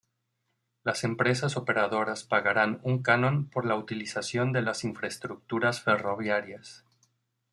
[0.81, 6.83] Las empresas operadoras pagarán un canon por la utilización de las infraestructuras ferroviarias.